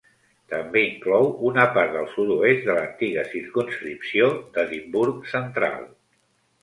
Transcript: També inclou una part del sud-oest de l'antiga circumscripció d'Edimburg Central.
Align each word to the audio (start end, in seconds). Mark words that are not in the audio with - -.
També 0.53 0.81
inclou 0.85 1.27
una 1.49 1.65
part 1.75 1.93
del 1.97 2.07
sud-oest 2.15 2.65
de 2.69 2.77
l'antiga 2.79 3.25
circumscripció 3.35 4.31
d'Edimburg 4.57 5.21
Central. 5.35 5.87